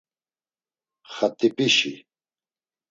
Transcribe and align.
Xat̆ip̌işi? 1.13 1.93